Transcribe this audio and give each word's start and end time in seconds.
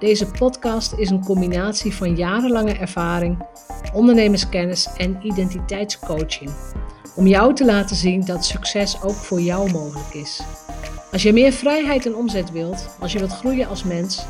Deze 0.00 0.26
podcast 0.26 0.92
is 0.92 1.10
een 1.10 1.24
combinatie 1.24 1.94
van 1.94 2.16
jarenlange 2.16 2.72
ervaring, 2.72 3.46
ondernemerskennis 3.92 4.88
en 4.96 5.18
identiteitscoaching. 5.22 6.50
Om 7.16 7.26
jou 7.26 7.54
te 7.54 7.64
laten 7.64 7.96
zien 7.96 8.24
dat 8.24 8.44
succes 8.44 9.02
ook 9.02 9.14
voor 9.14 9.40
jou 9.40 9.70
mogelijk 9.70 10.14
is. 10.14 10.40
Als 11.12 11.22
je 11.22 11.32
meer 11.32 11.52
vrijheid 11.52 12.06
en 12.06 12.14
omzet 12.14 12.50
wilt, 12.50 12.96
als 13.00 13.12
je 13.12 13.18
wilt 13.18 13.32
groeien 13.32 13.68
als 13.68 13.84
mens, 13.84 14.26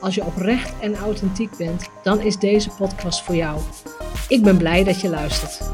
als 0.00 0.14
je 0.14 0.24
oprecht 0.24 0.72
en 0.80 0.96
authentiek 0.96 1.56
bent, 1.56 1.88
dan 2.02 2.20
is 2.20 2.38
deze 2.38 2.70
podcast 2.70 3.22
voor 3.22 3.34
jou. 3.34 3.60
Ik 4.28 4.42
ben 4.42 4.56
blij 4.56 4.84
dat 4.84 5.00
je 5.00 5.08
luistert. 5.08 5.70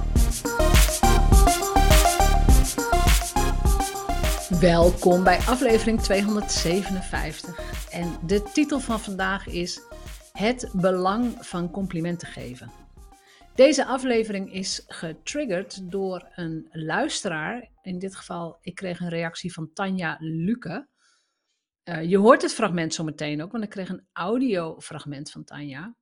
Welkom 4.60 5.24
bij 5.24 5.38
aflevering 5.46 6.00
257. 6.00 7.81
En 7.92 8.18
de 8.26 8.42
titel 8.42 8.80
van 8.80 9.00
vandaag 9.00 9.46
is 9.46 9.80
Het 10.32 10.70
belang 10.72 11.46
van 11.46 11.70
complimenten 11.70 12.28
geven. 12.28 12.70
Deze 13.54 13.84
aflevering 13.84 14.52
is 14.52 14.84
getriggerd 14.86 15.90
door 15.90 16.28
een 16.34 16.68
luisteraar. 16.70 17.70
In 17.82 17.98
dit 17.98 18.16
geval, 18.16 18.58
ik 18.60 18.74
kreeg 18.74 19.00
een 19.00 19.08
reactie 19.08 19.52
van 19.52 19.72
Tanja 19.72 20.16
Luke. 20.20 20.88
Uh, 21.84 22.02
je 22.02 22.18
hoort 22.18 22.42
het 22.42 22.52
fragment 22.52 22.94
zo 22.94 23.04
meteen 23.04 23.42
ook, 23.42 23.52
want 23.52 23.64
ik 23.64 23.70
kreeg 23.70 23.88
een 23.88 24.06
audiofragment 24.12 25.30
van 25.30 25.44
Tanja. 25.44 25.94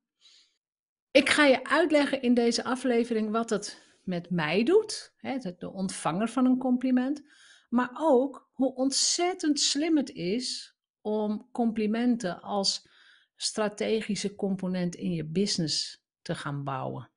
Ik 1.11 1.29
ga 1.29 1.45
je 1.45 1.63
uitleggen 1.63 2.21
in 2.21 2.33
deze 2.33 2.63
aflevering 2.63 3.31
wat 3.31 3.49
het 3.49 3.81
met 4.03 4.29
mij 4.29 4.63
doet, 4.63 5.13
hè, 5.17 5.37
de 5.57 5.71
ontvanger 5.71 6.27
van 6.27 6.45
een 6.45 6.57
compliment 6.57 7.23
maar 7.71 7.91
ook 7.93 8.49
hoe 8.53 8.75
ontzettend 8.75 9.59
slim 9.59 9.97
het 9.97 10.09
is 10.09 10.75
om 11.01 11.49
complimenten 11.51 12.41
als 12.41 12.89
strategische 13.35 14.35
component 14.35 14.95
in 14.95 15.11
je 15.13 15.25
business 15.25 16.03
te 16.21 16.35
gaan 16.35 16.63
bouwen. 16.63 17.09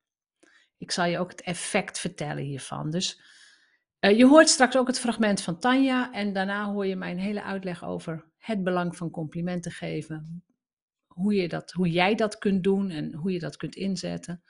Ik 0.77 0.91
zal 0.91 1.05
je 1.05 1.19
ook 1.19 1.29
het 1.31 1.41
effect 1.41 1.99
vertellen 1.99 2.43
hiervan. 2.43 2.91
Dus 2.91 3.21
uh, 3.99 4.17
je 4.17 4.25
hoort 4.25 4.49
straks 4.49 4.77
ook 4.77 4.87
het 4.87 4.99
fragment 4.99 5.41
van 5.41 5.59
Tanja 5.59 6.11
en 6.13 6.33
daarna 6.33 6.65
hoor 6.65 6.85
je 6.85 6.95
mijn 6.95 7.17
hele 7.17 7.43
uitleg 7.43 7.83
over 7.83 8.25
het 8.37 8.63
belang 8.63 8.97
van 8.97 9.09
complimenten 9.09 9.71
geven. 9.71 10.43
Hoe, 11.07 11.33
je 11.33 11.47
dat, 11.47 11.71
hoe 11.71 11.89
jij 11.91 12.15
dat 12.15 12.37
kunt 12.37 12.63
doen 12.63 12.89
en 12.89 13.13
hoe 13.13 13.31
je 13.31 13.39
dat 13.39 13.57
kunt 13.57 13.75
inzetten. 13.75 14.43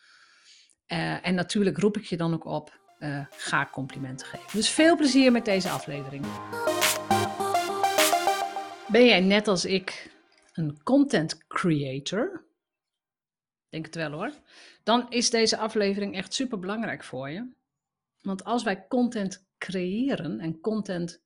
Uh, 0.88 1.28
en 1.28 1.36
natuurlijk 1.36 1.78
roep 1.78 1.98
ik 1.98 2.04
je 2.04 2.18
dan 2.18 2.34
ook 2.34 2.46
op 2.46 2.80
uh, 3.00 3.26
ga 3.30 3.70
complimenten 3.72 4.28
geven. 4.28 4.50
Dus 4.54 4.70
veel 4.70 4.96
plezier 4.96 5.32
met 5.32 5.46
deze 5.46 5.70
aflevering. 5.70 6.26
Ben 8.96 9.06
jij 9.06 9.20
net 9.20 9.48
als 9.48 9.66
ik 9.66 10.16
een 10.54 10.84
content 10.84 11.48
creator? 11.48 12.46
Denk 13.70 13.86
het 13.86 13.96
wel 13.96 14.12
hoor. 14.12 14.32
Dan 14.84 15.10
is 15.10 15.30
deze 15.30 15.58
aflevering 15.58 16.16
echt 16.16 16.34
super 16.34 16.60
belangrijk 16.60 17.04
voor 17.04 17.30
je. 17.30 17.54
Want 18.22 18.44
als 18.44 18.64
wij 18.64 18.88
content 18.88 19.48
creëren 19.58 20.40
en 20.40 20.60
content, 20.60 21.22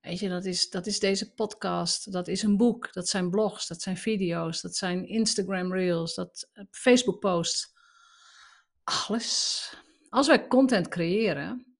weet 0.00 0.18
je, 0.18 0.28
dat 0.28 0.44
is, 0.44 0.70
dat 0.70 0.86
is 0.86 0.98
deze 0.98 1.32
podcast, 1.32 2.12
dat 2.12 2.28
is 2.28 2.42
een 2.42 2.56
boek, 2.56 2.92
dat 2.92 3.08
zijn 3.08 3.30
blogs, 3.30 3.66
dat 3.66 3.82
zijn 3.82 3.96
video's, 3.96 4.60
dat 4.60 4.76
zijn 4.76 5.06
Instagram 5.06 5.72
reels, 5.72 6.14
dat 6.14 6.48
eh, 6.52 6.64
Facebook 6.70 7.20
posts. 7.20 7.72
Alles 8.84 9.76
als 10.08 10.26
wij 10.26 10.46
content 10.46 10.88
creëren, 10.88 11.76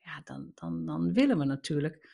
ja, 0.00 0.20
dan, 0.24 0.52
dan, 0.54 0.86
dan 0.86 1.12
willen 1.12 1.38
we 1.38 1.44
natuurlijk, 1.44 2.13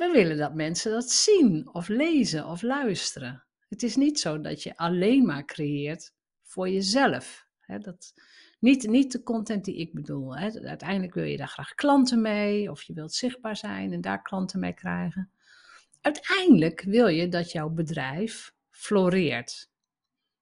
we 0.00 0.10
willen 0.12 0.36
dat 0.36 0.54
mensen 0.54 0.92
dat 0.92 1.10
zien 1.10 1.68
of 1.72 1.88
lezen 1.88 2.46
of 2.46 2.62
luisteren. 2.62 3.44
Het 3.68 3.82
is 3.82 3.96
niet 3.96 4.20
zo 4.20 4.40
dat 4.40 4.62
je 4.62 4.76
alleen 4.76 5.26
maar 5.26 5.44
creëert 5.44 6.12
voor 6.42 6.68
jezelf. 6.68 7.46
Dat, 7.66 8.14
niet, 8.58 8.88
niet 8.88 9.12
de 9.12 9.22
content 9.22 9.64
die 9.64 9.76
ik 9.76 9.94
bedoel. 9.94 10.36
Uiteindelijk 10.36 11.14
wil 11.14 11.24
je 11.24 11.36
daar 11.36 11.48
graag 11.48 11.74
klanten 11.74 12.20
mee, 12.20 12.70
of 12.70 12.82
je 12.82 12.92
wilt 12.92 13.14
zichtbaar 13.14 13.56
zijn 13.56 13.92
en 13.92 14.00
daar 14.00 14.22
klanten 14.22 14.60
mee 14.60 14.72
krijgen. 14.72 15.30
Uiteindelijk 16.00 16.82
wil 16.82 17.08
je 17.08 17.28
dat 17.28 17.52
jouw 17.52 17.68
bedrijf 17.68 18.52
floreert. 18.70 19.70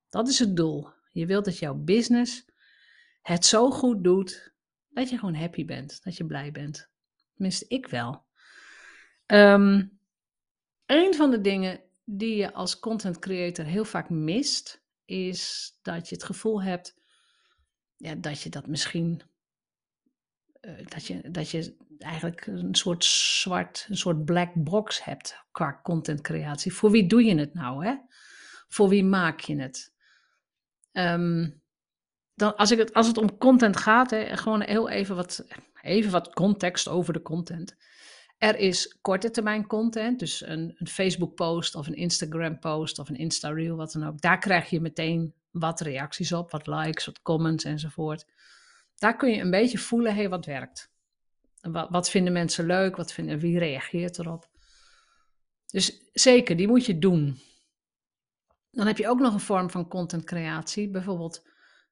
Dat 0.09 0.29
is 0.29 0.39
het 0.39 0.57
doel. 0.57 0.89
Je 1.13 1.27
wilt 1.27 1.45
dat 1.45 1.59
jouw 1.59 1.75
business 1.75 2.45
het 3.23 3.45
zo 3.45 3.71
goed 3.71 4.05
doet 4.05 4.53
dat 4.89 5.11
je 5.11 5.19
gewoon 5.19 5.35
happy 5.35 5.65
bent, 5.65 6.05
dat 6.05 6.17
je 6.17 6.27
blij 6.27 6.51
bent. 6.51 6.89
Tenminste, 7.35 7.65
ik 7.69 7.87
wel. 7.87 8.27
Um, 9.33 9.99
een 10.87 11.15
van 11.15 11.31
de 11.31 11.41
dingen 11.41 11.81
die 12.05 12.37
je 12.37 12.53
als 12.53 12.79
content 12.79 13.19
creator 13.19 13.65
heel 13.65 13.85
vaak 13.85 14.11
mist, 14.11 14.83
is 15.05 15.73
dat 15.83 16.09
je 16.09 16.15
het 16.15 16.25
gevoel 16.25 16.63
hebt 16.63 16.97
ja, 17.99 18.15
dat 18.15 18.43
je 18.43 18.51
dat 18.51 18.67
misschien. 18.67 19.21
Uh, 20.61 20.87
dat, 20.87 21.07
je, 21.07 21.31
dat 21.31 21.51
je 21.51 21.77
eigenlijk 21.99 22.47
een 22.47 22.75
soort 22.75 23.05
zwart, 23.05 23.87
een 23.89 23.97
soort 23.97 24.25
black 24.25 24.55
box 24.55 25.05
hebt 25.05 25.45
qua 25.51 25.81
content 25.83 26.21
creatie. 26.21 26.73
Voor 26.73 26.91
wie 26.91 27.09
doe 27.09 27.25
je 27.25 27.39
het 27.39 27.55
nou? 27.55 27.87
Hè? 27.87 27.97
Voor 28.69 28.89
wie 28.89 29.05
maak 29.05 29.41
je 29.41 29.61
het? 29.61 29.93
Um, 30.93 31.63
dan, 32.35 32.57
als, 32.57 32.71
ik 32.71 32.79
het, 32.79 32.93
als 32.93 33.07
het 33.07 33.19
om 33.19 33.39
content 33.39 33.77
gaat, 33.77 34.11
hè, 34.11 34.37
gewoon 34.37 34.61
heel 34.63 34.89
even 34.89 35.17
wat, 35.17 35.47
even 35.83 36.11
wat 36.11 36.33
context 36.33 36.89
over 36.89 37.13
de 37.13 37.23
content. 37.23 37.77
Er 38.39 38.57
is 38.57 38.99
korte 39.01 39.31
termijn 39.31 39.67
content, 39.67 40.19
dus 40.19 40.47
een, 40.47 40.75
een 40.79 40.89
Facebook 40.89 41.35
post 41.35 41.75
of 41.75 41.87
een 41.87 41.95
Instagram 41.95 42.59
post 42.59 42.99
of 42.99 43.09
een 43.09 43.17
Insta 43.17 43.51
reel, 43.51 43.77
wat 43.77 43.93
dan 43.93 44.07
ook. 44.07 44.21
Daar 44.21 44.39
krijg 44.39 44.71
je 44.71 44.81
meteen 44.81 45.35
wat 45.51 45.81
reacties 45.81 46.33
op, 46.33 46.51
wat 46.51 46.67
likes, 46.67 47.07
wat 47.07 47.23
comments 47.23 47.65
enzovoort. 47.65 48.27
Daar 48.95 49.17
kun 49.17 49.31
je 49.31 49.41
een 49.41 49.51
beetje 49.51 49.79
voelen, 49.79 50.15
hé, 50.15 50.29
wat 50.29 50.47
werkt. 50.47 50.91
Wat, 51.61 51.89
wat 51.91 52.11
vinden 52.11 52.33
mensen 52.33 52.67
leuk, 52.67 52.97
wat 52.97 53.13
vinden, 53.13 53.39
wie 53.39 53.59
reageert 53.59 54.19
erop. 54.19 54.49
Dus 55.67 56.03
zeker, 56.13 56.57
die 56.57 56.69
moet 56.69 56.87
je 56.87 56.99
doen. 56.99 57.41
Dan 58.71 58.87
heb 58.87 58.99
je 58.99 59.09
ook 59.09 59.21
nog 59.21 59.33
een 59.35 59.41
vorm 59.41 59.71
van 59.71 59.89
content 59.89 60.25
creatie, 60.25 60.91
bijvoorbeeld 60.91 61.47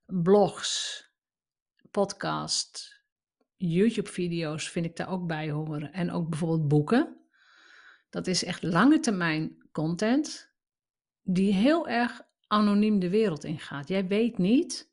blogs, 0.05 1.03
podcast, 1.91 3.01
YouTube-video's 3.57 4.69
vind 4.69 4.87
ik 4.87 4.97
daar 4.97 5.09
ook 5.09 5.27
bij 5.27 5.51
horen. 5.51 5.93
En 5.93 6.11
ook 6.11 6.29
bijvoorbeeld 6.29 6.69
boeken. 6.69 7.17
Dat 8.11 8.27
is 8.27 8.45
echt 8.45 8.63
lange 8.63 9.01
termijn 9.01 9.69
content 9.73 10.55
die 11.23 11.53
heel 11.53 11.89
erg 11.89 12.23
anoniem 12.47 12.99
de 12.99 13.11
wereld 13.11 13.45
ingaat. 13.45 13.89
Jij 13.89 14.07
weet 14.07 14.39
niet 14.39 14.91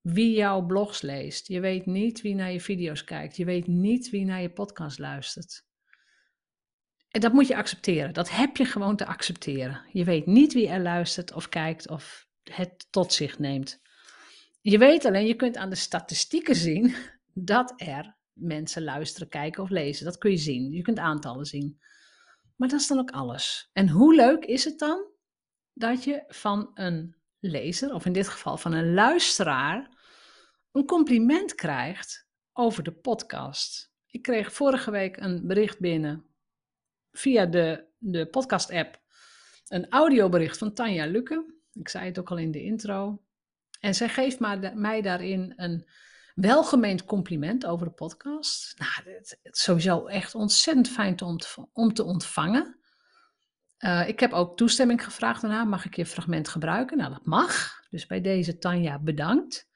wie 0.00 0.34
jouw 0.34 0.66
blogs 0.66 1.02
leest. 1.02 1.48
Je 1.48 1.60
weet 1.60 1.86
niet 1.86 2.20
wie 2.20 2.34
naar 2.34 2.52
je 2.52 2.60
video's 2.60 3.04
kijkt. 3.04 3.36
Je 3.36 3.44
weet 3.44 3.66
niet 3.66 4.10
wie 4.10 4.24
naar 4.24 4.42
je 4.42 4.50
podcast 4.50 4.98
luistert. 4.98 5.68
En 7.10 7.20
dat 7.20 7.32
moet 7.32 7.46
je 7.46 7.56
accepteren. 7.56 8.14
Dat 8.14 8.30
heb 8.30 8.56
je 8.56 8.64
gewoon 8.64 8.96
te 8.96 9.06
accepteren. 9.06 9.84
Je 9.92 10.04
weet 10.04 10.26
niet 10.26 10.52
wie 10.52 10.68
er 10.68 10.80
luistert 10.80 11.32
of 11.32 11.48
kijkt 11.48 11.88
of 11.88 12.28
het 12.42 12.86
tot 12.90 13.12
zich 13.12 13.38
neemt. 13.38 13.80
Je 14.60 14.78
weet 14.78 15.04
alleen, 15.04 15.26
je 15.26 15.34
kunt 15.34 15.56
aan 15.56 15.70
de 15.70 15.76
statistieken 15.76 16.54
zien 16.56 16.94
dat 17.46 17.72
er 17.76 18.16
mensen 18.32 18.84
luisteren, 18.84 19.28
kijken 19.28 19.62
of 19.62 19.68
lezen. 19.68 20.04
Dat 20.04 20.18
kun 20.18 20.30
je 20.30 20.36
zien. 20.36 20.72
Je 20.72 20.82
kunt 20.82 20.98
aantallen 20.98 21.46
zien. 21.46 21.80
Maar 22.56 22.68
dat 22.68 22.80
is 22.80 22.86
dan 22.86 22.98
ook 22.98 23.10
alles. 23.10 23.70
En 23.72 23.88
hoe 23.88 24.14
leuk 24.14 24.44
is 24.44 24.64
het 24.64 24.78
dan 24.78 25.06
dat 25.72 26.04
je 26.04 26.24
van 26.28 26.70
een 26.74 27.16
lezer, 27.38 27.94
of 27.94 28.06
in 28.06 28.12
dit 28.12 28.28
geval 28.28 28.56
van 28.56 28.72
een 28.72 28.94
luisteraar, 28.94 29.98
een 30.72 30.86
compliment 30.86 31.54
krijgt 31.54 32.28
over 32.52 32.82
de 32.82 32.92
podcast. 32.92 33.92
Ik 34.06 34.22
kreeg 34.22 34.52
vorige 34.52 34.90
week 34.90 35.16
een 35.16 35.46
bericht 35.46 35.78
binnen 35.78 36.24
via 37.12 37.46
de, 37.46 37.86
de 37.98 38.26
podcast-app. 38.26 39.00
Een 39.68 39.88
audiobericht 39.88 40.58
van 40.58 40.74
Tanja 40.74 41.06
Lukke. 41.06 41.54
Ik 41.72 41.88
zei 41.88 42.06
het 42.06 42.18
ook 42.18 42.30
al 42.30 42.38
in 42.38 42.50
de 42.50 42.62
intro. 42.62 43.24
En 43.80 43.94
zij 43.94 44.08
geeft 44.08 44.40
mij 44.74 45.00
daarin 45.02 45.52
een 45.56 45.88
welgemeend 46.34 47.04
compliment 47.04 47.66
over 47.66 47.86
de 47.86 47.92
podcast. 47.92 48.78
Nou, 48.78 49.16
het, 49.16 49.38
is 49.42 49.62
sowieso 49.62 50.06
echt 50.06 50.34
ontzettend 50.34 50.88
fijn 50.88 51.22
om 51.22 51.38
te, 51.38 51.66
om 51.72 51.92
te 51.92 52.04
ontvangen. 52.04 52.78
Uh, 53.78 54.08
ik 54.08 54.20
heb 54.20 54.32
ook 54.32 54.56
toestemming 54.56 55.04
gevraagd 55.04 55.40
daarna. 55.40 55.64
Mag 55.64 55.84
ik 55.84 55.96
je 55.96 56.06
fragment 56.06 56.48
gebruiken? 56.48 56.96
Nou, 56.96 57.10
dat 57.10 57.24
mag. 57.24 57.80
Dus 57.90 58.06
bij 58.06 58.20
deze 58.20 58.58
Tanja 58.58 58.98
bedankt. 58.98 59.68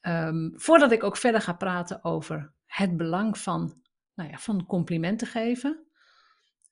Um, 0.00 0.52
voordat 0.54 0.92
ik 0.92 1.02
ook 1.02 1.16
verder 1.16 1.40
ga 1.40 1.52
praten 1.52 2.04
over 2.04 2.52
het 2.66 2.96
belang 2.96 3.38
van, 3.38 3.82
nou 4.14 4.30
ja, 4.30 4.38
van 4.38 4.66
complimenten 4.66 5.26
geven, 5.26 5.86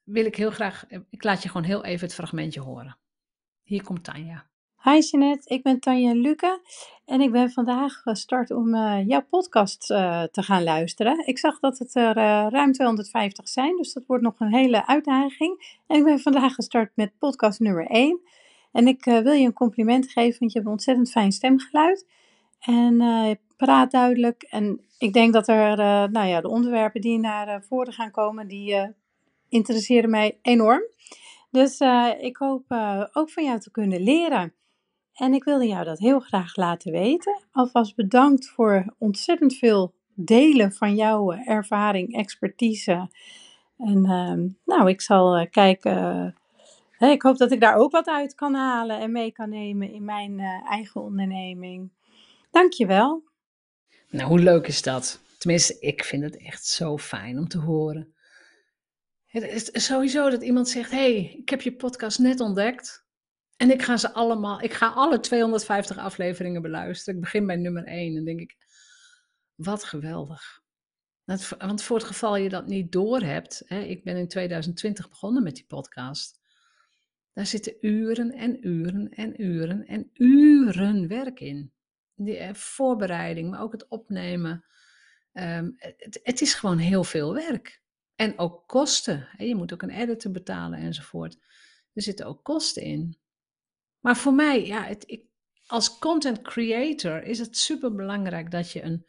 wil 0.03 0.25
ik 0.25 0.37
heel 0.37 0.51
graag, 0.51 0.87
ik 1.11 1.25
laat 1.25 1.43
je 1.43 1.49
gewoon 1.49 1.67
heel 1.67 1.85
even 1.85 2.07
het 2.07 2.15
fragmentje 2.15 2.61
horen. 2.61 2.99
Hier 3.63 3.83
komt 3.83 4.05
Tanja. 4.05 4.51
Hi 4.83 4.99
Jeanette, 4.99 5.55
ik 5.55 5.63
ben 5.63 5.81
Tanja 5.81 6.13
Luca 6.13 6.61
en 7.05 7.21
ik 7.21 7.33
ben 7.33 7.51
vandaag 7.51 7.93
gestart 7.93 8.51
om 8.51 8.75
uh, 8.75 9.07
jouw 9.07 9.23
podcast 9.31 9.91
uh, 9.91 10.23
te 10.23 10.43
gaan 10.43 10.63
luisteren. 10.65 11.27
Ik 11.27 11.39
zag 11.39 11.59
dat 11.59 11.79
het 11.79 11.95
er 11.95 12.17
uh, 12.17 12.47
ruim 12.51 12.73
250 12.73 13.49
zijn, 13.49 13.77
dus 13.77 13.93
dat 13.93 14.07
wordt 14.07 14.23
nog 14.23 14.41
een 14.41 14.55
hele 14.55 14.87
uitdaging. 14.87 15.81
En 15.87 15.97
ik 15.97 16.05
ben 16.05 16.21
vandaag 16.21 16.55
gestart 16.55 16.91
met 16.95 17.19
podcast 17.19 17.61
nummer 17.61 17.87
1. 17.87 18.21
En 18.73 18.87
ik 18.87 19.05
wil 19.05 19.33
je 19.33 19.47
een 19.47 19.53
compliment 19.53 20.11
geven, 20.11 20.39
want 20.39 20.53
je 20.53 20.59
hebt 20.59 20.65
een 20.67 20.73
ontzettend 20.73 21.11
fijn 21.11 21.33
stemgeluid. 21.33 22.07
En 22.61 23.01
je 23.01 23.39
praat 23.57 23.91
duidelijk. 23.91 24.43
En 24.43 24.81
ik 24.99 25.13
denk 25.13 25.33
dat 25.33 25.49
er, 25.49 25.77
nou 26.11 26.27
ja, 26.27 26.41
de 26.41 26.49
onderwerpen 26.49 27.01
die 27.01 27.19
naar 27.19 27.63
voren 27.63 27.93
gaan 27.93 28.11
komen, 28.11 28.49
die 28.49 28.95
interesseren 29.49 30.11
mij 30.11 30.39
enorm. 30.43 30.83
Dus 31.51 31.81
ik 32.21 32.37
hoop 32.37 32.65
ook 33.13 33.31
van 33.31 33.45
jou 33.45 33.59
te 33.59 33.71
kunnen 33.71 34.03
leren. 34.03 34.55
En 35.17 35.35
ik 35.35 35.45
wilde 35.45 35.67
jou 35.67 35.85
dat 35.85 35.99
heel 35.99 36.21
graag 36.21 36.57
laten 36.57 36.93
weten. 36.93 37.41
Alvast 37.53 37.95
bedankt 37.95 38.49
voor 38.49 38.95
ontzettend 38.99 39.55
veel 39.55 39.95
delen 40.15 40.73
van 40.73 40.95
jouw 40.95 41.33
eh, 41.33 41.49
ervaring, 41.49 42.15
expertise. 42.17 43.11
En 43.79 44.05
ehm, 44.05 44.47
nou, 44.65 44.89
ik 44.89 45.01
zal 45.01 45.39
uh, 45.39 45.47
kijken. 45.51 46.35
Uh, 46.99 47.11
ik 47.11 47.23
hoop 47.23 47.37
dat 47.37 47.53
ik 47.53 47.61
daar 47.61 47.77
ook 47.77 47.91
wat 47.91 48.09
uit 48.09 48.35
kan 48.35 48.55
halen 48.55 48.99
en 48.99 49.13
mee 49.13 49.33
kan 49.33 49.49
nemen 49.49 49.93
in 49.93 50.05
mijn 50.05 50.41
eigen 50.69 51.01
onderneming. 51.01 51.91
Dankjewel. 52.51 53.23
Nou, 54.11 54.29
hoe 54.29 54.39
leuk 54.39 54.67
is 54.67 54.83
dat? 54.83 55.21
Tenminste, 55.39 55.77
ik 55.81 56.05
vind 56.05 56.23
het 56.23 56.37
echt 56.37 56.67
zo 56.67 56.99
fijn 56.99 57.39
om 57.39 57.49
te 57.49 57.59
horen. 57.59 58.15
Het 59.27 59.71
is 59.73 59.85
sowieso 59.85 60.31
dat 60.31 60.43
iemand 60.43 60.69
zegt: 60.69 60.91
hey, 60.91 61.37
ik 61.39 61.49
heb 61.49 61.63
je 61.63 61.77
podcast 61.77 62.19
net 62.19 62.41
ontdekt. 62.41 63.06
En 63.57 63.71
ik 63.71 63.83
ga 63.83 63.97
ze 63.97 64.13
allemaal, 64.13 64.61
ik 64.61 64.73
ga 64.73 64.89
alle 64.89 65.21
250 65.21 65.99
afleveringen 65.99 66.63
beluisteren. 66.63 67.15
Ik 67.15 67.21
begin 67.21 67.47
bij 67.47 67.57
nummer 67.57 67.85
1 67.85 68.17
en 68.17 68.25
denk 68.25 68.41
ik, 68.41 68.57
wat 69.55 69.85
geweldig. 69.85 70.65
Want 71.59 71.83
voor 71.83 71.97
het 71.97 72.07
geval 72.07 72.37
je 72.37 72.49
dat 72.49 72.67
niet 72.67 72.93
doorhebt, 72.93 73.63
hè, 73.67 73.81
ik 73.81 74.05
ben 74.05 74.17
in 74.17 74.29
2020 74.29 75.09
begonnen 75.09 75.43
met 75.43 75.55
die 75.55 75.67
podcast. 75.67 76.41
Daar 77.33 77.47
zitten 77.47 77.77
uren 77.81 78.33
en 78.33 78.67
uren 78.67 79.09
en 79.09 79.43
uren 79.43 79.87
en 79.87 80.11
uren 80.13 81.09
werk 81.09 81.41
in. 81.41 81.73
Die 82.15 82.37
eh, 82.37 82.55
voorbereiding, 82.55 83.51
maar 83.51 83.61
ook 83.61 83.73
het 83.73 83.89
opnemen. 83.89 84.65
Um, 85.33 85.75
het, 85.77 86.21
het, 86.23 86.41
is 86.41 86.55
gewoon 86.55 86.79
heel 86.79 87.05
veel 87.05 87.35
werk. 87.35 87.83
En 88.15 88.39
ook 88.39 88.69
kosten. 88.69 89.29
Je 89.37 89.55
moet 89.55 89.73
ook 89.73 89.83
een 89.83 89.91
editor 89.91 90.33
betalen 90.33 90.79
enzovoort. 90.79 91.39
Er 91.93 92.03
zitten 92.03 92.27
ook 92.27 92.45
kosten 92.45 92.83
in. 92.83 93.19
Maar 94.07 94.17
voor 94.17 94.35
mij, 94.35 94.67
ja, 94.67 94.83
het, 94.83 95.05
ik, 95.07 95.25
als 95.67 95.99
content 95.99 96.43
creator 96.43 97.23
is 97.23 97.39
het 97.39 97.57
super 97.57 97.95
belangrijk 97.95 98.51
dat 98.51 98.71
je 98.71 98.83
een 98.83 99.07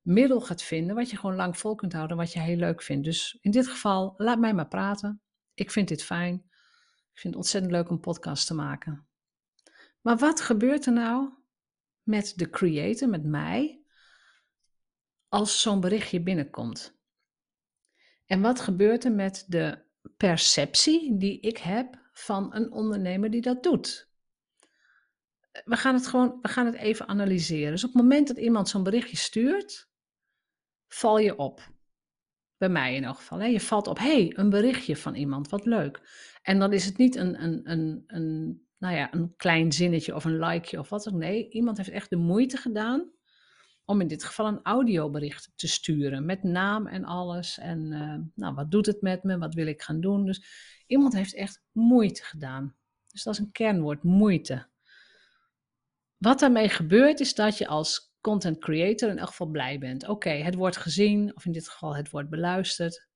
middel 0.00 0.40
gaat 0.40 0.62
vinden 0.62 0.94
wat 0.96 1.10
je 1.10 1.16
gewoon 1.16 1.36
lang 1.36 1.58
vol 1.58 1.74
kunt 1.74 1.92
houden, 1.92 2.16
wat 2.16 2.32
je 2.32 2.40
heel 2.40 2.56
leuk 2.56 2.82
vindt. 2.82 3.04
Dus 3.04 3.38
in 3.40 3.50
dit 3.50 3.68
geval, 3.68 4.14
laat 4.16 4.38
mij 4.38 4.54
maar 4.54 4.68
praten. 4.68 5.22
Ik 5.54 5.70
vind 5.70 5.88
dit 5.88 6.04
fijn. 6.04 6.34
Ik 7.12 7.20
vind 7.20 7.34
het 7.34 7.36
ontzettend 7.36 7.72
leuk 7.72 7.90
om 7.90 8.00
podcast 8.00 8.46
te 8.46 8.54
maken. 8.54 9.06
Maar 10.00 10.16
wat 10.16 10.40
gebeurt 10.40 10.86
er 10.86 10.92
nou 10.92 11.32
met 12.02 12.32
de 12.36 12.50
creator, 12.50 13.08
met 13.08 13.24
mij, 13.24 13.82
als 15.28 15.62
zo'n 15.62 15.80
berichtje 15.80 16.22
binnenkomt? 16.22 16.98
En 18.26 18.40
wat 18.40 18.60
gebeurt 18.60 19.04
er 19.04 19.12
met 19.12 19.44
de 19.48 19.84
perceptie 20.16 21.16
die 21.16 21.40
ik 21.40 21.58
heb 21.58 22.08
van 22.12 22.54
een 22.54 22.72
ondernemer 22.72 23.30
die 23.30 23.42
dat 23.42 23.62
doet? 23.62 24.07
We 25.64 25.76
gaan 25.76 25.94
het 25.94 26.06
gewoon, 26.06 26.38
we 26.42 26.48
gaan 26.48 26.66
het 26.66 26.74
even 26.74 27.08
analyseren. 27.08 27.70
Dus 27.70 27.84
op 27.84 27.92
het 27.92 28.02
moment 28.02 28.28
dat 28.28 28.38
iemand 28.38 28.68
zo'n 28.68 28.82
berichtje 28.82 29.16
stuurt, 29.16 29.88
val 30.88 31.18
je 31.18 31.36
op. 31.36 31.76
Bij 32.56 32.68
mij 32.68 32.94
in 32.94 33.04
elk 33.04 33.16
geval. 33.16 33.38
Hè? 33.38 33.46
Je 33.46 33.60
valt 33.60 33.86
op, 33.86 33.98
hey, 33.98 34.32
een 34.36 34.50
berichtje 34.50 34.96
van 34.96 35.14
iemand, 35.14 35.48
wat 35.48 35.66
leuk. 35.66 36.00
En 36.42 36.58
dan 36.58 36.72
is 36.72 36.84
het 36.84 36.96
niet 36.96 37.16
een, 37.16 37.42
een, 37.42 37.70
een, 37.70 38.04
een, 38.06 38.60
nou 38.78 38.94
ja, 38.94 39.14
een 39.14 39.36
klein 39.36 39.72
zinnetje 39.72 40.14
of 40.14 40.24
een 40.24 40.38
likeje 40.38 40.78
of 40.78 40.88
wat 40.88 41.08
ook. 41.08 41.14
Nee, 41.14 41.48
iemand 41.50 41.76
heeft 41.76 41.88
echt 41.88 42.10
de 42.10 42.16
moeite 42.16 42.56
gedaan 42.56 43.10
om 43.84 44.00
in 44.00 44.06
dit 44.06 44.24
geval 44.24 44.46
een 44.46 44.62
audiobericht 44.62 45.52
te 45.54 45.68
sturen. 45.68 46.24
Met 46.24 46.42
naam 46.42 46.86
en 46.86 47.04
alles. 47.04 47.58
En 47.58 47.92
uh, 47.92 48.14
nou, 48.34 48.54
wat 48.54 48.70
doet 48.70 48.86
het 48.86 49.02
met 49.02 49.22
me? 49.22 49.38
Wat 49.38 49.54
wil 49.54 49.66
ik 49.66 49.82
gaan 49.82 50.00
doen? 50.00 50.24
Dus 50.24 50.42
iemand 50.86 51.12
heeft 51.12 51.34
echt 51.34 51.62
moeite 51.72 52.22
gedaan. 52.22 52.76
Dus 53.06 53.22
dat 53.22 53.34
is 53.34 53.40
een 53.40 53.52
kernwoord, 53.52 54.02
moeite. 54.02 54.66
Wat 56.18 56.38
daarmee 56.38 56.68
gebeurt 56.68 57.20
is 57.20 57.34
dat 57.34 57.58
je 57.58 57.66
als 57.66 58.12
content 58.20 58.58
creator 58.58 59.08
in 59.08 59.18
elk 59.18 59.28
geval 59.28 59.46
blij 59.46 59.78
bent. 59.78 60.08
Oké, 60.08 60.30
het 60.30 60.54
wordt 60.54 60.76
gezien, 60.76 61.36
of 61.36 61.44
in 61.44 61.52
dit 61.52 61.68
geval 61.68 61.96
het 61.96 62.10
wordt 62.10 62.30
beluisterd. 62.30 63.06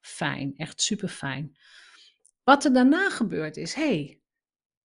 Fijn, 0.00 0.54
echt 0.56 0.80
super 0.80 1.08
fijn. 1.08 1.56
Wat 2.44 2.64
er 2.64 2.72
daarna 2.72 3.10
gebeurt 3.10 3.56
is, 3.56 3.74
hey, 3.74 4.20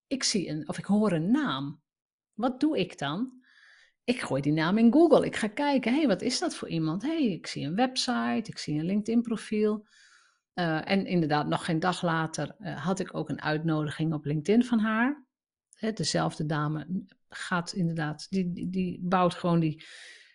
ik 0.06 0.22
zie 0.22 0.48
een, 0.48 0.68
of 0.68 0.78
ik 0.78 0.84
hoor 0.84 1.12
een 1.12 1.30
naam. 1.30 1.82
Wat 2.34 2.60
doe 2.60 2.78
ik 2.78 2.98
dan? 2.98 3.44
Ik 4.04 4.20
gooi 4.20 4.42
die 4.42 4.52
naam 4.52 4.78
in 4.78 4.92
Google. 4.92 5.26
Ik 5.26 5.36
ga 5.36 5.48
kijken, 5.48 5.94
hey, 5.94 6.06
wat 6.06 6.22
is 6.22 6.38
dat 6.38 6.54
voor 6.54 6.68
iemand? 6.68 7.02
hey, 7.02 7.24
ik 7.24 7.46
zie 7.46 7.66
een 7.66 7.74
website, 7.74 8.50
ik 8.50 8.58
zie 8.58 8.78
een 8.78 8.84
LinkedIn 8.84 9.22
profiel. 9.22 9.86
Uh, 10.54 10.90
en 10.90 11.06
inderdaad, 11.06 11.46
nog 11.46 11.64
geen 11.64 11.80
dag 11.80 12.02
later 12.02 12.56
uh, 12.60 12.84
had 12.84 12.98
ik 12.98 13.14
ook 13.14 13.28
een 13.28 13.42
uitnodiging 13.42 14.12
op 14.12 14.24
LinkedIn 14.24 14.64
van 14.64 14.78
haar. 14.78 15.24
Hè, 15.74 15.92
dezelfde 15.92 16.46
dame 16.46 17.04
gaat 17.36 17.72
inderdaad, 17.72 18.26
die, 18.30 18.70
die, 18.70 19.00
bouwt 19.02 19.34
gewoon 19.34 19.60
die, 19.60 19.84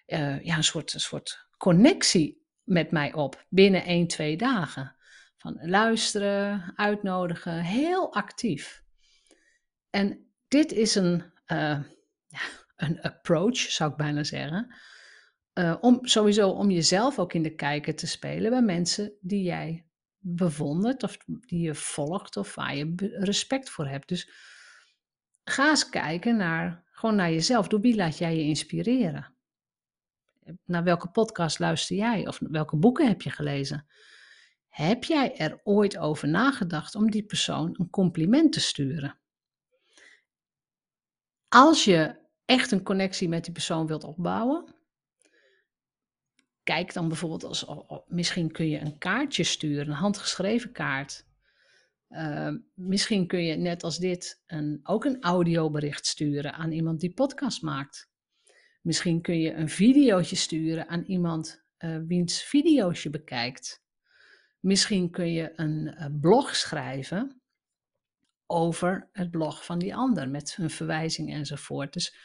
uh, 0.08 0.44
ja, 0.44 0.58
een, 0.58 0.64
soort, 0.64 0.94
een 0.94 1.00
soort 1.00 1.48
connectie 1.58 2.46
met 2.64 2.92
mij 2.92 3.14
op 3.14 3.46
binnen 3.50 3.84
1, 3.84 4.08
2 4.08 4.38
dagen. 4.38 4.96
Van 5.38 5.60
luisteren, 5.62 6.74
uitnodigen, 6.76 7.62
heel 7.62 8.14
actief. 8.14 8.84
En 9.90 10.34
dit 10.48 10.72
is 10.72 10.96
een, 10.96 11.24
uh, 11.48 11.80
ja, 12.28 12.42
een 12.76 13.02
approach, 13.02 13.58
zou 13.58 13.92
ik 13.92 13.98
bijna 13.98 14.24
zeggen. 14.24 14.76
Uh, 15.54 15.78
om 15.82 16.00
sowieso 16.02 16.50
om 16.50 16.70
jezelf 16.70 17.20
ook 17.20 17.34
in 17.34 17.44
de 17.44 17.56
kijker 17.56 17.96
te 17.96 18.08
spelen 18.08 18.52
bij 18.52 18.62
mensen 18.62 19.14
die 19.22 19.44
jij 19.44 19.86
bewondert 20.18 21.04
of 21.04 21.18
die 21.26 21.60
je 21.60 21.76
volgt 21.76 22.38
of 22.38 22.56
waar 22.56 22.76
je 22.76 22.94
respect 23.20 23.70
voor 23.70 23.88
hebt. 23.88 24.08
Dus 24.08 24.32
ga 25.44 25.70
eens 25.70 25.90
kijken 25.90 26.38
naar, 26.38 26.84
gewoon 27.02 27.16
naar 27.16 27.32
jezelf. 27.32 27.68
Door 27.68 27.80
wie 27.80 27.96
laat 27.96 28.18
jij 28.18 28.36
je 28.36 28.44
inspireren? 28.44 29.36
Naar 30.66 30.84
welke 30.84 31.10
podcast 31.10 31.60
luister 31.60 31.96
jij? 31.96 32.28
Of 32.28 32.40
welke 32.40 32.78
boeken 32.78 33.08
heb 33.08 33.22
je 33.22 33.30
gelezen? 33.30 33.88
Heb 34.68 35.04
jij 35.04 35.38
er 35.38 35.60
ooit 35.64 35.98
over 35.98 36.28
nagedacht 36.28 36.96
om 36.96 37.12
die 37.12 37.24
persoon 37.24 37.76
een 37.80 37.90
compliment 37.90 38.54
te 38.54 38.60
sturen? 38.60 39.20
Als 41.48 41.84
je 41.84 42.20
echt 42.46 42.72
een 42.72 42.84
connectie 42.84 43.30
met 43.30 43.44
die 43.44 43.54
persoon 43.54 43.88
wilt 43.88 44.04
opbouwen, 44.04 44.76
kijk 46.64 46.94
dan 46.94 47.08
bijvoorbeeld 47.08 47.44
als 47.44 47.66
misschien 48.08 48.52
kun 48.52 48.68
je 48.70 48.80
een 48.80 48.98
kaartje 48.98 49.44
sturen, 49.44 49.88
een 49.88 49.94
handgeschreven 49.94 50.72
kaart. 50.72 51.26
Ehm, 52.12 52.58
misschien 52.74 53.28
kun 53.28 53.44
je 53.44 53.56
net 53.56 53.84
als 53.84 53.98
dit 53.98 54.42
een, 54.48 54.80
ook 54.84 55.06
een 55.06 55.22
audiobericht 55.22 56.06
sturen 56.06 56.54
aan 56.54 56.72
iemand 56.72 57.00
die 57.00 57.14
podcast 57.14 57.62
maakt. 57.62 58.10
Misschien 58.82 59.22
kun 59.22 59.40
je 59.40 59.54
een 59.54 59.70
videootje 59.70 60.36
sturen 60.36 60.88
aan 60.88 61.04
iemand 61.04 61.64
uh, 61.80 61.98
wiens 62.08 62.44
video's 62.44 63.04
je 63.04 63.10
bekijkt. 63.10 63.84
Misschien 64.60 65.12
kun 65.12 65.32
je 65.32 65.54
een 65.56 65.96
uh, 65.98 66.06
blog 66.20 66.56
schrijven 66.56 67.42
over 68.46 69.10
het 69.12 69.32
blog 69.32 69.66
van 69.66 69.80
die 69.80 69.96
ander 69.96 70.30
met 70.30 70.56
een 70.60 70.70
verwijzing 70.70 71.34
enzovoort. 71.34 71.94
Dus 71.94 72.16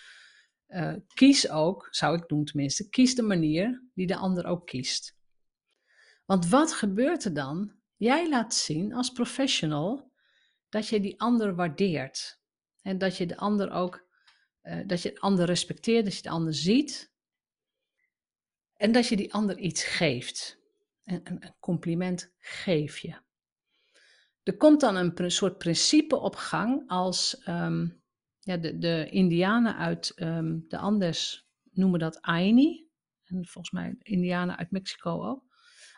uh, 0.69 0.95
kies 1.15 1.51
ook, 1.51 1.89
zou 1.91 2.17
ik 2.17 2.29
doen 2.29 2.45
tenminste, 2.45 2.89
kies 2.89 3.15
de 3.15 3.23
manier 3.23 3.83
die 3.95 4.07
de 4.07 4.17
ander 4.17 4.47
ook 4.47 4.67
kiest. 4.67 5.17
Want 6.25 6.49
wat 6.49 6.73
gebeurt 6.73 7.25
er 7.25 7.35
dan 7.35 7.73
Jij 7.97 8.29
laat 8.29 8.55
zien 8.55 8.95
als 8.95 9.11
professional 9.11 10.13
dat 10.69 10.89
je 10.89 11.01
die 11.01 11.21
ander 11.21 11.55
waardeert. 11.55 12.41
En 12.83 12.99
dat 12.99 13.17
je 13.17 13.27
de 13.27 13.37
ander 13.37 13.71
ook, 13.71 14.07
uh, 14.63 14.87
dat 14.87 15.03
je 15.03 15.13
de 15.13 15.21
ander 15.21 15.47
respecteert, 15.47 16.05
dat 16.05 16.17
je 16.17 16.23
de 16.23 16.29
ander 16.29 16.55
ziet. 16.55 17.13
En 18.77 18.93
dat 18.93 19.07
je 19.07 19.17
die 19.17 19.35
ander 19.35 19.59
iets 19.59 19.85
geeft. 19.85 20.59
Een, 21.05 21.21
een, 21.25 21.55
compliment 21.61 22.33
geef 22.39 22.99
je. 22.99 23.17
Er 24.43 24.57
komt 24.57 24.81
dan 24.81 24.97
een 24.97 25.31
soort 25.31 25.59
principe 25.59 26.17
op 26.17 26.35
gang 26.35 26.89
als 26.91 27.39
ehm, 27.39 27.89
ja, 28.41 28.57
de, 28.57 28.79
de 28.79 29.09
Indianen 29.11 29.77
uit 29.77 30.13
um, 30.17 30.65
de 30.69 30.79
Andes 30.79 31.49
noemen 31.71 31.99
dat 31.99 32.21
Aini. 32.21 32.89
En 33.25 33.47
volgens 33.47 33.71
mij 33.71 33.97
Indianen 33.99 34.57
uit 34.57 34.71
Mexico 34.71 35.25
ook. 35.25 35.45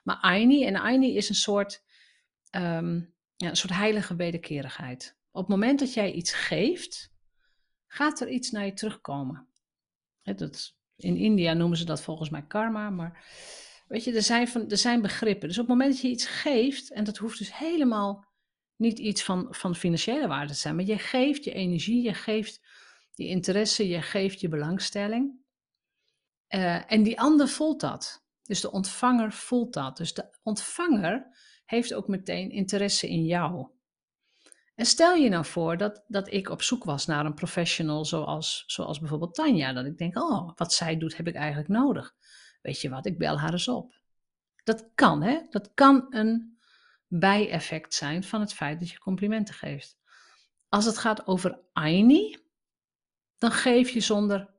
Maar 0.03 0.17
Aini, 0.17 0.65
en 0.65 0.77
Aini 0.77 1.17
is 1.17 1.29
een 1.29 1.35
soort, 1.35 1.85
um, 2.51 3.15
ja, 3.37 3.49
een 3.49 3.57
soort 3.57 3.73
heilige 3.73 4.17
wederkerigheid. 4.17 5.17
Op 5.31 5.41
het 5.41 5.51
moment 5.51 5.79
dat 5.79 5.95
jij 5.95 6.13
iets 6.13 6.33
geeft, 6.33 7.13
gaat 7.87 8.21
er 8.21 8.29
iets 8.29 8.51
naar 8.51 8.65
je 8.65 8.73
terugkomen. 8.73 9.49
dat, 10.23 10.77
in 10.97 11.17
India 11.17 11.53
noemen 11.53 11.79
ze 11.79 11.85
dat 11.85 12.03
volgens 12.03 12.31
mij 12.31 12.47
karma, 12.47 12.91
maar 12.91 13.25
weet 13.89 14.05
je, 14.05 14.13
er 14.13 14.23
zijn, 14.23 14.49
van, 14.49 14.71
er 14.71 14.77
zijn 14.77 15.03
begrippen. 15.03 15.49
Dus 15.49 15.59
op 15.59 15.69
het 15.69 15.77
moment 15.77 15.93
dat 15.93 16.03
je 16.03 16.09
iets 16.09 16.27
geeft, 16.27 16.93
en 16.93 17.05
dat 17.05 17.17
hoeft 17.17 17.39
dus 17.39 17.57
helemaal 17.57 18.27
niet 18.77 18.99
iets 18.99 19.23
van, 19.23 19.47
van 19.51 19.75
financiële 19.75 20.27
waarde 20.27 20.53
te 20.53 20.59
zijn, 20.59 20.77
maar 20.77 20.85
je 20.85 20.99
geeft 20.99 21.45
je 21.45 21.53
energie, 21.53 22.03
je 22.03 22.15
geeft 22.15 22.61
je 23.15 23.27
interesse, 23.27 23.89
je 23.89 24.03
geeft 24.03 24.41
je 24.41 24.49
belangstelling. 24.49 25.47
Uh, 26.49 26.93
en 26.93 27.03
die 27.03 27.21
ander 27.21 27.49
voelt 27.49 27.81
dat. 27.81 28.25
Dus 28.43 28.61
de 28.61 28.71
ontvanger 28.71 29.33
voelt 29.33 29.73
dat. 29.73 29.97
Dus 29.97 30.15
de 30.15 30.39
ontvanger 30.43 31.37
heeft 31.69 31.95
ook 31.95 32.09
meteen 32.09 32.51
interesse 32.51 33.09
in 33.09 33.25
jou. 33.25 33.69
En 34.75 34.87
stel 34.87 35.15
je 35.15 35.29
nou 35.29 35.45
voor 35.45 35.77
dat, 35.77 36.05
dat 36.07 36.33
ik 36.33 36.49
op 36.49 36.63
zoek 36.63 36.85
was 36.85 37.07
naar 37.07 37.25
een 37.25 37.35
professional 37.35 38.05
zoals, 38.05 38.65
zoals 38.67 38.99
bijvoorbeeld 38.99 39.35
Tanja. 39.35 39.73
Dat 39.73 39.85
ik 39.85 39.99
denk, 39.99 40.19
oh, 40.19 40.51
wat 40.55 40.73
zij 40.73 40.99
doet 40.99 41.17
heb 41.17 41.27
ik 41.29 41.35
eigenlijk 41.35 41.69
nodig. 41.69 42.15
Weet 42.63 42.81
je 42.81 42.89
wat, 42.89 43.07
ik 43.07 43.19
bel 43.19 43.39
haar 43.39 43.53
eens 43.53 43.69
op. 43.69 44.01
Dat 44.65 44.91
kan, 44.95 45.23
hè? 45.23 45.41
Dat 45.51 45.71
kan 45.75 46.07
een 46.11 46.59
bijeffect 47.07 47.95
zijn 47.95 48.25
van 48.25 48.41
het 48.41 48.55
feit 48.55 48.79
dat 48.79 48.91
je 48.91 48.99
complimenten 48.99 49.55
geeft. 49.55 49.99
Als 50.69 50.85
het 50.85 50.99
gaat 50.99 51.27
over 51.27 51.61
Aini, 51.73 52.37
dan 53.39 53.51
geef 53.51 53.91
je 53.91 54.01
zonder 54.01 54.51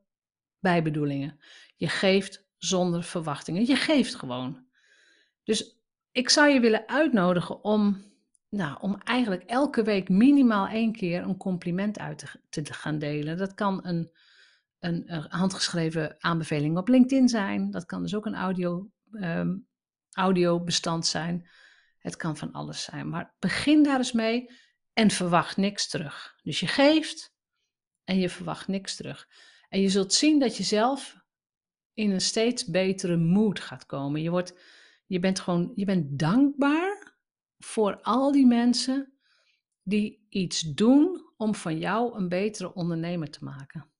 bijbedoelingen. 0.58 1.40
Je 1.76 1.88
geeft 1.88 2.44
zonder 2.56 3.04
verwachtingen. 3.04 3.66
Je 3.66 3.76
geeft 3.76 4.14
gewoon. 4.14 4.66
Dus 5.44 5.79
ik 6.12 6.28
zou 6.28 6.48
je 6.48 6.60
willen 6.60 6.88
uitnodigen 6.88 7.64
om, 7.64 8.04
nou, 8.48 8.78
om 8.80 9.00
eigenlijk 9.04 9.42
elke 9.42 9.82
week 9.82 10.08
minimaal 10.08 10.66
één 10.66 10.92
keer 10.92 11.22
een 11.22 11.36
compliment 11.36 11.98
uit 11.98 12.38
te, 12.48 12.72
gaan 12.72 12.98
delen. 12.98 13.36
Dat 13.36 13.54
kan 13.54 13.86
een, 13.86 14.10
een, 14.78 15.12
een, 15.12 15.26
handgeschreven 15.28 16.16
aanbeveling 16.18 16.78
op 16.78 16.88
LinkedIn 16.88 17.28
zijn. 17.28 17.70
Dat 17.70 17.84
kan 17.84 18.02
dus 18.02 18.14
ook 18.14 18.26
een 18.26 18.34
audio, 18.34 18.90
um, 19.12 19.66
audiobestand 20.12 21.06
zijn. 21.06 21.48
Het 21.98 22.16
kan 22.16 22.36
van 22.36 22.52
alles 22.52 22.82
zijn. 22.82 23.08
Maar 23.08 23.34
begin 23.38 23.82
daar 23.82 23.98
eens 23.98 24.12
mee 24.12 24.50
en 24.92 25.10
verwacht 25.10 25.56
niks 25.56 25.88
terug. 25.88 26.38
Dus 26.42 26.60
je 26.60 26.66
geeft 26.66 27.32
en 28.04 28.18
je 28.18 28.28
verwacht 28.28 28.68
niks 28.68 28.96
terug. 28.96 29.28
En 29.68 29.80
je 29.80 29.88
zult 29.88 30.12
zien 30.12 30.38
dat 30.38 30.56
je 30.56 30.62
zelf 30.62 31.16
in 31.94 32.10
een 32.10 32.20
steeds 32.20 32.64
betere 32.64 33.16
mood 33.16 33.60
gaat 33.60 33.86
komen. 33.86 34.22
Je, 34.22 34.30
wordt, 34.30 34.54
je 35.10 35.18
bent 35.18 35.40
gewoon 35.40 35.72
je 35.74 35.84
bent 35.84 36.18
dankbaar 36.18 37.16
voor 37.58 38.00
al 38.02 38.32
die 38.32 38.46
mensen 38.46 39.12
die 39.82 40.26
iets 40.28 40.60
doen 40.60 41.32
om 41.36 41.54
van 41.54 41.78
jou 41.78 42.16
een 42.16 42.28
betere 42.28 42.74
ondernemer 42.74 43.30
te 43.30 43.44
maken. 43.44 43.90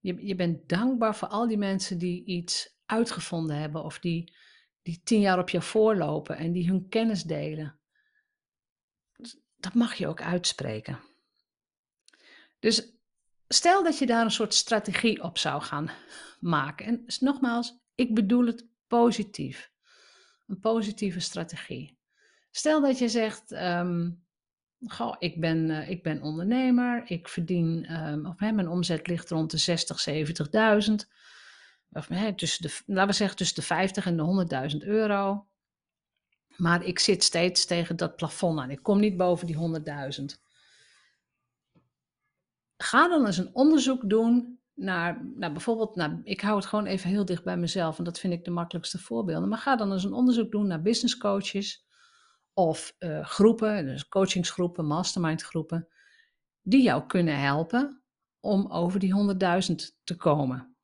Je, 0.00 0.26
je 0.26 0.34
bent 0.34 0.68
dankbaar 0.68 1.16
voor 1.16 1.28
al 1.28 1.48
die 1.48 1.56
mensen 1.58 1.98
die 1.98 2.24
iets 2.24 2.76
uitgevonden 2.86 3.56
hebben 3.56 3.84
of 3.84 3.98
die, 3.98 4.36
die 4.82 5.00
tien 5.04 5.20
jaar 5.20 5.38
op 5.38 5.48
jou 5.48 5.64
voorlopen 5.64 6.36
en 6.36 6.52
die 6.52 6.68
hun 6.68 6.88
kennis 6.88 7.22
delen. 7.22 7.78
Dat 9.56 9.74
mag 9.74 9.94
je 9.94 10.06
ook 10.06 10.22
uitspreken. 10.22 11.00
Dus 12.58 12.92
stel 13.48 13.82
dat 13.82 13.98
je 13.98 14.06
daar 14.06 14.24
een 14.24 14.30
soort 14.30 14.54
strategie 14.54 15.22
op 15.22 15.38
zou 15.38 15.62
gaan 15.62 15.90
maken. 16.40 16.86
En 16.86 17.04
nogmaals, 17.20 17.78
ik 17.94 18.14
bedoel 18.14 18.46
het 18.46 18.68
positief. 18.86 19.71
Een 20.46 20.60
positieve 20.60 21.20
strategie. 21.20 21.98
Stel 22.50 22.80
dat 22.80 22.98
je 22.98 23.08
zegt, 23.08 23.52
um, 23.52 24.24
ik 25.18 25.40
ben, 25.40 25.70
uh, 25.70 25.90
ik 25.90 26.02
ben 26.02 26.22
ondernemer, 26.22 27.02
ik 27.10 27.28
verdien, 27.28 27.92
um, 27.92 28.26
of 28.26 28.38
hè, 28.38 28.52
mijn 28.52 28.68
omzet 28.68 29.06
ligt 29.06 29.30
rond 29.30 29.50
de 29.50 29.56
60, 29.56 30.00
70.000. 30.00 30.94
Of 31.90 32.08
hè, 32.08 32.34
tussen 32.34 32.62
de, 32.62 32.80
laten 32.86 33.10
we 33.10 33.16
zeggen 33.16 33.36
tussen 33.36 33.56
de 33.56 33.62
50 33.62 34.06
en 34.06 34.16
de 34.16 34.68
100.000 34.72 34.86
euro. 34.86 35.46
Maar 36.56 36.84
ik 36.84 36.98
zit 36.98 37.24
steeds 37.24 37.66
tegen 37.66 37.96
dat 37.96 38.16
plafond 38.16 38.58
aan. 38.58 38.70
Ik 38.70 38.82
kom 38.82 39.00
niet 39.00 39.16
boven 39.16 39.46
die 39.46 39.56
100.000 40.20 40.40
ga 42.82 43.08
dan 43.08 43.26
eens 43.26 43.38
een 43.38 43.54
onderzoek 43.54 44.10
doen 44.10 44.60
naar, 44.74 45.30
naar 45.34 45.52
bijvoorbeeld, 45.52 45.96
nou, 45.96 46.20
ik 46.24 46.40
hou 46.40 46.56
het 46.56 46.66
gewoon 46.66 46.86
even 46.86 47.10
heel 47.10 47.24
dicht 47.24 47.44
bij 47.44 47.56
mezelf, 47.56 47.98
en 47.98 48.04
dat 48.04 48.18
vind 48.18 48.32
ik 48.32 48.44
de 48.44 48.50
makkelijkste 48.50 48.98
voorbeelden. 48.98 49.48
Maar 49.48 49.58
ga 49.58 49.76
dan 49.76 49.92
eens 49.92 50.04
een 50.04 50.12
onderzoek 50.12 50.50
doen 50.50 50.66
naar 50.66 50.82
business 50.82 51.16
coaches 51.16 51.86
of 52.52 52.94
uh, 52.98 53.24
groepen, 53.24 53.86
dus 53.86 54.08
coachingsgroepen, 54.08 54.86
mastermindgroepen, 54.86 55.88
die 56.62 56.82
jou 56.82 57.06
kunnen 57.06 57.38
helpen 57.38 58.02
om 58.40 58.66
over 58.66 59.00
die 59.00 59.36
100.000 59.68 59.74
te 60.04 60.16
komen. 60.16 60.76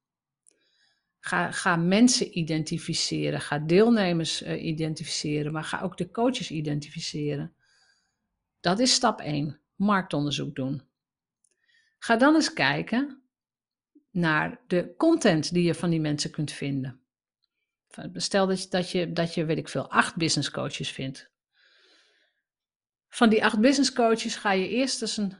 Ga, 1.21 1.51
ga 1.51 1.77
mensen 1.77 2.39
identificeren, 2.39 3.41
ga 3.41 3.59
deelnemers 3.59 4.43
uh, 4.43 4.65
identificeren, 4.65 5.53
maar 5.53 5.65
ga 5.65 5.81
ook 5.81 5.97
de 5.97 6.11
coaches 6.11 6.51
identificeren. 6.51 7.55
Dat 8.61 8.79
is 8.79 8.93
stap 8.93 9.21
1, 9.21 9.61
marktonderzoek 9.75 10.55
doen. 10.55 10.83
Ga 11.99 12.17
dan 12.17 12.35
eens 12.35 12.53
kijken 12.53 13.23
naar 14.11 14.61
de 14.67 14.95
content 14.97 15.53
die 15.53 15.65
je 15.65 15.75
van 15.75 15.91
die 15.91 16.01
mensen 16.01 16.31
kunt 16.31 16.53
vinden. 16.53 17.01
Stel 18.13 18.47
dat 18.47 18.63
je, 18.63 18.69
dat 18.69 18.91
je, 18.91 19.13
dat 19.13 19.35
je 19.35 19.45
weet 19.45 19.59
ik 19.59 19.69
veel, 19.69 19.91
acht 19.91 20.17
business 20.17 20.51
coaches 20.51 20.91
vindt. 20.91 21.31
Van 23.09 23.29
die 23.29 23.45
acht 23.45 23.61
business 23.61 23.93
coaches 23.93 24.37
ga 24.37 24.53
je 24.53 24.69
eerst 24.69 25.03
eens 25.03 25.17
een, 25.17 25.31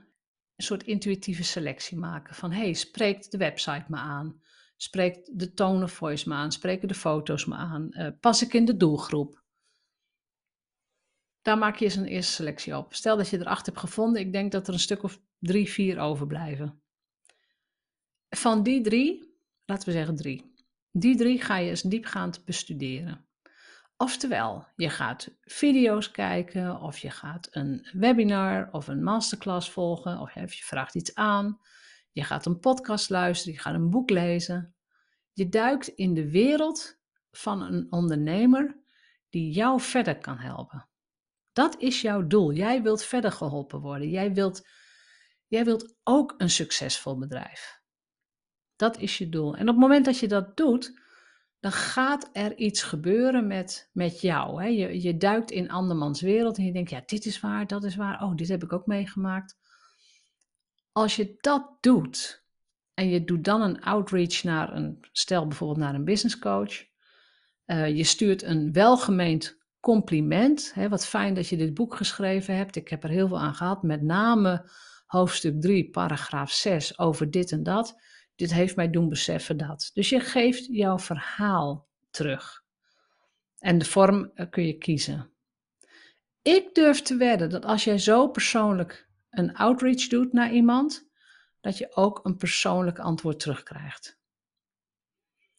een 0.57 0.65
soort 0.65 0.83
intuïtieve 0.83 1.45
selectie 1.45 1.99
maken. 1.99 2.35
Van 2.35 2.53
hey, 2.53 2.73
spreekt 2.73 3.31
de 3.31 3.39
website 3.39 3.85
me 3.89 3.97
aan? 3.97 4.41
Spreekt 4.77 5.39
de 5.39 5.53
tone 5.53 5.85
of 5.85 5.93
voice 5.93 6.29
me 6.29 6.35
aan? 6.35 6.53
Spreken 6.53 6.89
de 6.89 6.95
foto's 6.95 7.45
me 7.45 7.55
aan? 7.55 7.89
Uh, 7.91 8.09
pas 8.21 8.43
ik 8.43 8.55
in 8.55 8.65
de 8.65 8.77
doelgroep? 8.77 9.43
Daar 11.43 11.59
maak 11.59 11.77
je 11.77 11.85
eens 11.85 11.97
een 11.97 12.05
eerste 12.05 12.33
selectie 12.33 12.77
op. 12.77 12.95
Stel 12.95 13.17
dat 13.17 13.29
je 13.29 13.39
er 13.39 13.47
acht 13.47 13.67
hebt 13.67 13.79
gevonden. 13.79 14.21
Ik 14.21 14.33
denk 14.33 14.53
dat 14.53 14.69
er 14.69 14.73
een 14.73 14.81
stuk 14.81 15.03
of 15.03 15.21
drie, 15.39 15.69
vier 15.69 15.99
overblijven. 15.99 16.83
Van 18.29 18.63
die 18.63 18.81
drie, 18.81 19.39
laten 19.65 19.87
we 19.87 19.93
zeggen 19.93 20.17
drie, 20.17 20.55
die 20.93 21.17
drie 21.17 21.43
ga 21.43 21.57
je 21.57 21.71
eens 21.71 21.83
diepgaand 21.83 22.45
bestuderen. 22.45 23.27
Oftewel, 23.97 24.67
je 24.77 24.91
gaat 24.91 25.31
video's 25.41 26.11
kijken, 26.11 26.81
of 26.81 26.99
je 26.99 27.11
gaat 27.11 27.49
een 27.51 27.89
webinar 27.93 28.69
of 28.73 28.89
een 28.89 29.03
masterclass 29.03 29.71
volgen, 29.71 30.19
of 30.19 30.33
je 30.33 30.65
vraagt 30.65 30.95
iets 30.95 31.15
aan. 31.15 31.61
Je 32.13 32.25
gaat 32.25 32.47
een 32.47 32.61
podcast 32.61 33.11
luisteren, 33.11 33.55
je 33.55 33.61
gaat 33.61 33.75
een 33.75 33.91
boek 33.91 34.11
lezen. 34.11 34.75
Je 35.33 35.49
duikt 35.49 35.89
in 35.89 36.15
de 36.15 36.31
wereld 36.31 36.99
van 37.31 37.63
een 37.63 37.87
ondernemer 37.91 38.77
die 39.31 39.53
jou 39.53 39.81
verder 39.81 40.19
kan 40.19 40.39
helpen. 40.39 40.89
Dat 41.53 41.81
is 41.81 42.01
jouw 42.01 42.27
doel. 42.27 42.53
Jij 42.53 42.83
wilt 42.83 43.05
verder 43.05 43.33
geholpen 43.33 43.81
worden. 43.81 44.09
Jij 44.09 44.33
wilt 44.33 44.67
Jij 45.49 45.65
wilt 45.65 45.95
ook 46.05 46.35
een 46.37 46.51
succesvol 46.51 47.19
bedrijf. 47.19 47.78
Dat 48.79 48.99
is 48.99 49.19
je 49.19 49.29
doel. 49.29 49.55
En 49.55 49.61
op 49.61 49.75
het 49.75 49.77
moment 49.77 50.05
dat 50.05 50.19
je 50.19 50.29
dat 50.29 50.57
doet, 50.57 51.01
dan 51.61 51.73
gaat 51.73 52.31
er 52.33 52.57
iets 52.57 52.83
gebeuren 52.83 53.47
met, 53.47 53.91
met 53.93 54.21
jou. 54.21 54.63
Hè? 54.63 54.69
Je, 54.69 55.03
je 55.03 55.17
duikt 55.17 55.51
in 55.51 55.71
andermans 55.71 56.21
wereld 56.21 56.57
en 56.59 56.65
je 56.65 56.73
denkt, 56.73 56.91
ja, 56.91 57.03
dit 57.07 57.25
is 57.25 57.41
waar, 57.41 57.67
dat 57.67 57.85
is 57.85 57.97
waar. 57.97 58.23
Oh, 58.23 58.35
dit 58.35 58.49
heb 58.49 58.63
ik 58.63 58.73
ook 58.73 58.87
meegemaakt. 58.87 59.57
Als 60.93 61.17
je 61.17 61.37
dat 61.41 61.77
doet 61.81 62.45
en 62.95 63.09
je 63.09 63.25
doet 63.25 63.45
dan 63.45 63.63
een 63.63 63.83
outreach 63.83 64.43
naar 64.43 64.75
een, 64.75 64.99
stel 65.13 65.47
bijvoorbeeld 65.47 65.79
naar 65.79 65.95
een 65.95 66.05
business 66.05 66.39
coach. 66.39 66.85
Uh, 67.67 67.97
je 67.97 68.05
stuurt 68.05 68.43
een 68.43 68.73
welgemeend 68.73 69.59
compliment. 69.81 70.75
Hè? 70.75 70.89
Wat 70.89 71.07
fijn 71.07 71.35
dat 71.35 71.49
je 71.49 71.57
dit 71.57 71.75
boek 71.75 71.97
geschreven 71.97 72.57
hebt. 72.57 72.77
Ik 72.77 72.89
heb 72.89 73.05
er 73.05 73.11
heel 73.11 73.29
veel 73.29 73.39
aan 73.39 73.55
gehad, 73.55 73.83
met 73.83 74.03
name 74.03 74.71
hoofdstuk 75.07 75.61
3, 75.61 75.91
paragraaf 75.91 76.53
6 76.53 76.99
over 76.99 77.31
dit 77.31 77.53
en 77.53 77.63
dat. 77.63 77.97
Dit 78.39 78.53
heeft 78.53 78.77
mij 78.77 78.91
doen 78.91 79.09
beseffen 79.09 79.57
dat. 79.57 79.91
Dus 79.95 80.09
je 80.09 80.21
geeft 80.21 80.67
jouw 80.67 80.99
verhaal 80.99 81.89
terug. 82.11 82.65
En 83.59 83.79
de 83.79 83.85
vorm 83.85 84.31
eh, 84.35 84.47
kun 84.51 84.67
je 84.67 84.79
kiezen. 84.79 85.31
Ik 86.43 86.75
durf 86.75 87.03
te 87.03 87.17
wedden 87.17 87.51
dat 87.51 87.65
als 87.65 87.85
jij 87.85 87.99
zo 87.99 88.29
persoonlijk 88.29 89.09
een 89.31 89.55
outreach 89.55 90.07
doet 90.07 90.33
naar 90.33 90.53
iemand, 90.53 91.09
dat 91.61 91.79
je 91.79 91.95
ook 91.95 92.21
een 92.25 92.37
persoonlijk 92.37 92.99
antwoord 92.99 93.41
terugkrijgt. 93.41 94.19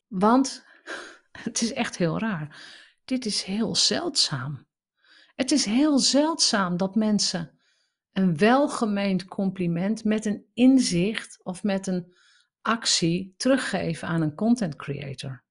Want 0.08 0.66
het 1.44 1.62
is 1.62 1.74
echt 1.74 1.98
heel 1.98 2.20
raar. 2.20 2.64
Dit 3.06 3.26
is 3.26 3.44
heel 3.44 3.76
zeldzaam. 3.76 4.68
Het 5.36 5.52
is 5.52 5.66
heel 5.66 6.00
zeldzaam 6.00 6.78
dat 6.78 6.96
mensen 6.96 7.60
een 8.14 8.38
welgemeend 8.38 9.26
compliment 9.26 10.04
met 10.04 10.26
een 10.26 10.46
inzicht 10.54 11.40
of 11.44 11.64
met 11.64 11.88
een 11.88 12.18
actie 12.62 13.34
teruggeven 13.38 14.08
aan 14.08 14.22
een 14.22 14.36
content 14.36 14.76
creator. 14.76 15.44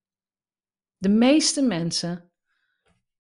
De 0.97 1.09
meeste 1.09 1.63
mensen 1.63 2.31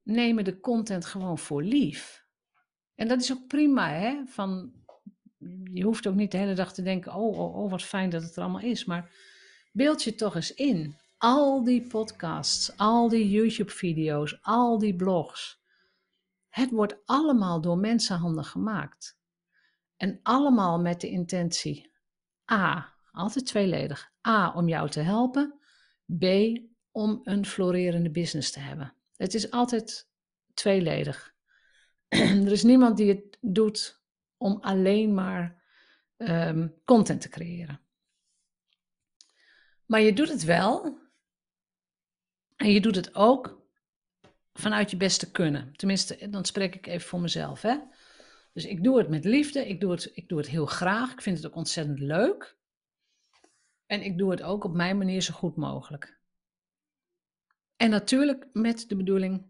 nemen 0.02 0.45
de 0.45 0.61
content 0.61 1.04
gewoon 1.04 1.38
voor 1.38 1.62
lief. 1.62 2.26
En 2.95 3.09
dat 3.09 3.21
is 3.21 3.33
ook 3.33 3.47
prima, 3.47 3.88
hè? 3.90 4.26
Van, 4.26 4.73
je 5.64 5.83
hoeft 5.83 6.07
ook 6.07 6.14
niet 6.14 6.30
de 6.30 6.38
hele 6.38 6.54
dag 6.54 6.73
te 6.73 6.83
denken: 6.83 7.14
oh, 7.14 7.38
oh, 7.38 7.57
oh, 7.57 7.71
wat 7.71 7.83
fijn 7.83 8.11
dat 8.11 8.23
het 8.23 8.37
er 8.37 8.42
allemaal 8.42 8.61
is. 8.61 8.85
Maar 8.85 9.14
beeld 9.73 10.02
je 10.02 10.14
toch 10.14 10.35
eens 10.35 10.54
in. 10.54 10.97
Al 11.16 11.64
die 11.64 11.87
podcasts, 11.87 12.76
al 12.76 13.09
die 13.09 13.30
YouTube-video's, 13.30 14.38
al 14.42 14.78
die 14.78 14.97
blogs. 14.97 15.62
Het 16.49 16.71
wordt 16.71 16.97
allemaal 17.04 17.61
door 17.61 17.78
mensenhanden 17.78 18.45
gemaakt. 18.45 19.18
En 19.97 20.21
allemaal 20.23 20.80
met 20.80 21.00
de 21.00 21.09
intentie: 21.09 21.92
A, 22.52 22.98
altijd 23.12 23.46
tweeledig. 23.46 24.12
A, 24.28 24.52
om 24.52 24.68
jou 24.68 24.90
te 24.90 25.00
helpen. 25.00 25.58
B, 26.18 26.24
om 26.90 27.20
een 27.22 27.46
florerende 27.46 28.10
business 28.10 28.50
te 28.50 28.60
hebben. 28.60 28.94
Het 29.16 29.34
is 29.34 29.50
altijd 29.50 30.08
tweeledig. 30.54 31.34
er 32.08 32.52
is 32.52 32.62
niemand 32.62 32.96
die 32.96 33.08
het 33.08 33.38
doet 33.40 34.02
om 34.36 34.58
alleen 34.60 35.14
maar 35.14 35.62
um, 36.16 36.74
content 36.84 37.20
te 37.20 37.28
creëren. 37.28 37.80
Maar 39.86 40.00
je 40.00 40.12
doet 40.12 40.28
het 40.28 40.44
wel. 40.44 40.98
En 42.56 42.70
je 42.70 42.80
doet 42.80 42.96
het 42.96 43.14
ook 43.14 43.66
vanuit 44.52 44.90
je 44.90 44.96
beste 44.96 45.30
kunnen. 45.30 45.72
Tenminste, 45.76 46.28
dan 46.28 46.44
spreek 46.44 46.74
ik 46.74 46.86
even 46.86 47.08
voor 47.08 47.20
mezelf. 47.20 47.62
Hè? 47.62 47.78
Dus 48.52 48.64
ik 48.64 48.84
doe 48.84 48.98
het 48.98 49.08
met 49.08 49.24
liefde. 49.24 49.68
Ik 49.68 49.80
doe 49.80 49.90
het, 49.90 50.10
ik 50.14 50.28
doe 50.28 50.38
het 50.38 50.48
heel 50.48 50.66
graag. 50.66 51.12
Ik 51.12 51.22
vind 51.22 51.36
het 51.36 51.46
ook 51.46 51.54
ontzettend 51.54 51.98
leuk. 51.98 52.57
En 53.88 54.02
ik 54.02 54.18
doe 54.18 54.30
het 54.30 54.42
ook 54.42 54.64
op 54.64 54.75
mijn 54.75 54.99
manier 54.99 55.21
zo 55.21 55.35
goed 55.35 55.57
mogelijk. 55.57 56.21
En 57.76 57.90
natuurlijk 57.90 58.49
met 58.52 58.85
de 58.88 58.97
bedoeling 58.97 59.47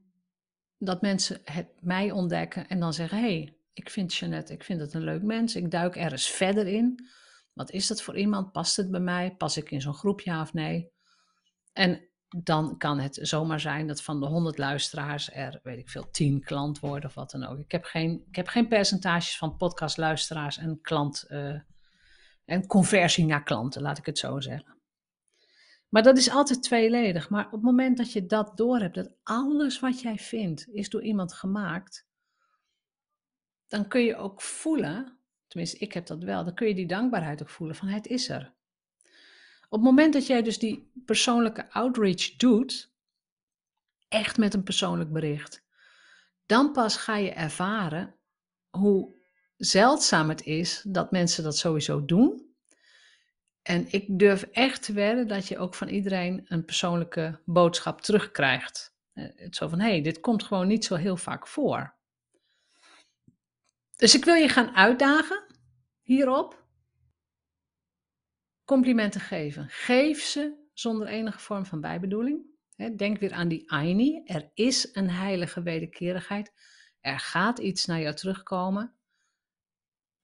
dat 0.79 1.03
mensen 1.03 1.41
het 1.45 1.69
mij 1.81 2.11
ontdekken 2.11 2.69
en 2.69 2.81
dan 2.81 2.93
zeggen: 2.93 3.19
hey, 3.19 3.59
ik 3.73 3.91
vind 3.91 4.15
Jeannette, 4.15 4.53
ik 4.53 4.65
vind 4.65 4.81
het 4.81 4.95
een 4.95 5.03
leuk 5.03 5.23
mens. 5.23 5.57
Ik 5.57 5.71
duik 5.71 5.97
er 5.97 6.13
eens 6.13 6.31
verder 6.31 6.67
in. 6.67 7.09
Wat 7.53 7.71
is 7.71 7.87
dat 7.87 8.03
voor 8.03 8.17
iemand? 8.17 8.53
Past 8.53 8.77
het 8.77 8.91
bij 8.91 9.01
mij? 9.01 9.35
Pas 9.37 9.57
ik 9.57 9.71
in 9.71 9.81
zo'n 9.81 9.95
groep 9.95 10.21
ja 10.21 10.41
of 10.41 10.53
nee? 10.53 10.93
En 11.73 12.09
dan 12.29 12.79
kan 12.79 12.99
het 12.99 13.19
zomaar 13.23 13.61
zijn 13.61 13.87
dat 13.87 14.03
van 14.03 14.21
de 14.21 14.27
100 14.27 14.59
luisteraars 14.59 15.33
er, 15.33 15.61
weet 15.63 15.79
ik 15.79 15.89
veel, 15.89 16.11
10 16.11 16.41
klant 16.41 16.81
worden 16.81 17.09
of 17.09 17.15
wat 17.15 17.31
dan 17.31 17.45
ook. 17.45 17.59
Ik 17.59 17.73
heb 17.73 17.85
geen, 17.85 18.25
ik 18.29 18.37
heb 18.37 18.47
geen 18.47 18.69
percentages 18.69 19.37
van 19.37 19.57
podcastluisteraars 19.57 20.59
en 20.59 20.81
klant 20.81 21.25
uh, 21.29 21.61
en 22.49 22.67
conversie 22.67 23.25
naar 23.25 23.43
klanten, 23.43 23.83
laat 23.83 23.99
ik 23.99 24.07
het 24.07 24.19
zo 24.19 24.41
zeggen. 24.41 24.77
Maar 25.89 26.03
dat 26.03 26.17
is 26.17 26.31
altijd 26.31 26.63
tweeledig. 26.63 27.31
Maar 27.31 27.47
op 27.47 27.53
het 27.53 27.63
moment 27.63 27.97
dat 27.97 28.13
je 28.13 28.27
dat 28.27 28.57
doorhebt, 28.57 28.95
dat 28.95 29.11
alles 29.23 29.81
wat 29.81 30.01
jij 30.01 30.17
vindt 30.17 30.69
is 30.69 30.89
door 30.89 31.03
iemand 31.03 31.33
gemaakt, 31.33 32.07
dan 33.67 33.89
kun 33.89 34.03
je 34.03 34.17
ook 34.17 34.43
voelen, 34.43 35.19
tenminste 35.47 35.79
ik 35.79 35.93
heb 35.93 36.07
dat 36.07 36.23
wel, 36.23 36.45
dan 36.45 36.55
kun 36.55 36.69
je 36.69 36.75
die 36.75 36.87
dankbaarheid 36.87 37.43
ook 37.43 37.49
voelen 37.49 37.77
van 37.77 37.89
het 37.89 38.07
is 38.07 38.29
er. 38.29 38.55
Op 39.69 39.79
het 39.79 39.83
moment 39.83 40.13
dat 40.13 40.27
jij 40.27 40.43
dus 40.43 40.59
die 40.59 40.93
persoonlijke 41.05 41.71
outreach 41.71 42.37
doet, 42.37 42.93
echt 44.09 44.39
met 44.39 44.55
een 44.55 44.63
persoonlijk 44.63 45.13
bericht, 45.13 45.65
dan 46.47 46.73
pas 46.73 46.97
ga 46.97 47.17
je 47.17 47.31
ervaren 47.31 48.15
hoe 48.71 49.18
zeldzaam 49.59 50.29
het 50.29 50.45
is 50.45 50.83
dat 50.87 51.11
mensen 51.11 51.45
dat 51.45 51.57
sowieso 51.57 52.05
doen. 52.05 52.47
En 53.63 53.87
ik 53.93 54.19
durf 54.19 54.43
echt 54.43 54.83
te 54.83 54.93
wedden 54.93 55.29
dat 55.29 55.49
je 55.49 55.59
ook 55.59 55.75
van 55.75 55.89
iedereen 55.89 56.45
een 56.45 56.65
persoonlijke 56.65 57.41
boodschap 57.45 58.01
terugkrijgt. 58.01 58.97
Eh, 59.13 59.25
het 59.37 59.57
zo 59.57 59.69
van, 59.69 59.81
hé, 59.81 59.89
hey, 59.89 60.03
dit 60.03 60.21
komt 60.21 60.43
gewoon 60.43 60.67
niet 60.67 60.85
zo 60.85 60.95
heel 60.95 61.17
vaak 61.17 61.47
voor. 61.47 61.97
Dus 63.97 64.15
ik 64.15 64.25
wil 64.25 64.35
je 64.35 64.49
gaan 64.49 64.75
uitdagen 64.75 65.45
hierop. 66.03 66.67
Complimenten 68.65 69.21
geven. 69.21 69.67
Geef 69.69 70.23
ze 70.23 70.69
zonder 70.73 71.07
enige 71.07 71.39
vorm 71.39 71.67
van 71.67 71.81
bijbedoeling. 71.81 72.47
Denk 72.97 73.19
weer 73.19 73.33
aan 73.33 73.49
die 73.49 73.71
Aini. 73.71 74.23
Er 74.25 74.51
is 74.55 74.89
een 74.93 75.11
heilige 75.11 75.63
wederkerigheid. 75.63 76.53
Er 77.01 77.19
gaat 77.19 77.59
iets 77.59 77.87
naar 77.87 78.01
jou 78.01 78.15
terugkomen. 78.15 78.98